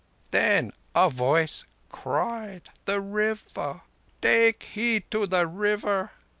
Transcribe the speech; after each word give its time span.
Then 0.31 0.71
a 0.95 1.11
voice 1.11 1.63
cried: 1.91 2.71
'The 2.85 2.99
River! 2.99 3.81
Take 4.19 4.63
heed 4.63 5.03
to 5.11 5.27
the 5.27 5.45
River! 5.45 6.09